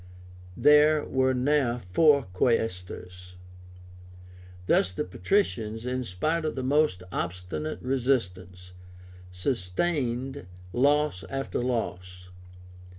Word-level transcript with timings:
There 0.57 1.05
were 1.05 1.35
now 1.35 1.77
four 1.77 2.23
Quaestors. 2.33 3.35
Thus 4.65 4.91
the 4.91 5.03
patricians, 5.03 5.85
in 5.85 6.03
spite 6.05 6.43
of 6.43 6.55
the 6.55 6.63
most 6.63 7.03
obstinate 7.11 7.79
resistance, 7.83 8.71
sustained 9.31 10.47
loss 10.73 11.23
after 11.29 11.59
loss. 11.61 12.29